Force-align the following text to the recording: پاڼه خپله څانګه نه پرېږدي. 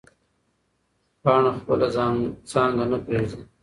پاڼه 1.21 1.51
خپله 1.57 1.87
څانګه 2.51 2.83
نه 2.91 2.97
پرېږدي. 3.05 3.43